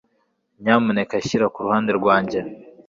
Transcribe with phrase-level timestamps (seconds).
[0.61, 2.39] Nyamuneka shyira ku ruhande rwanjye